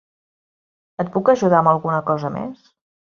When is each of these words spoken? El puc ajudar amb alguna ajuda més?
El 1.03 1.11
puc 1.17 1.29
ajudar 1.33 1.59
amb 1.61 1.71
alguna 1.73 1.99
ajuda 1.99 2.33
més? 2.39 2.65